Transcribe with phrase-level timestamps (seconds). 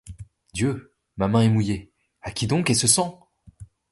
[0.55, 0.95] Dieu!
[1.17, 1.93] ma main est mouillée!
[2.23, 3.29] à qui donc est ce sang?